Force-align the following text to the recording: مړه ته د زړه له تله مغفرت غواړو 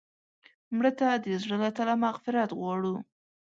مړه 0.75 0.91
ته 0.99 1.07
د 1.23 1.25
زړه 1.41 1.55
له 1.63 1.69
تله 1.77 1.93
مغفرت 2.03 2.49
غواړو 2.59 2.95